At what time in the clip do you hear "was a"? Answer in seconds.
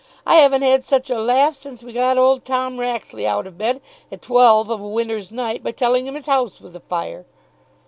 6.59-6.79